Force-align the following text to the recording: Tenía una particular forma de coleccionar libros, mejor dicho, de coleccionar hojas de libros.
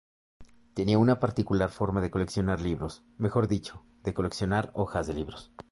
Tenía 0.73 0.97
una 0.97 1.19
particular 1.19 1.69
forma 1.69 2.01
de 2.01 2.09
coleccionar 2.09 2.59
libros, 2.59 3.03
mejor 3.19 3.47
dicho, 3.47 3.85
de 4.01 4.15
coleccionar 4.15 4.71
hojas 4.73 5.05
de 5.05 5.13
libros. 5.13 5.51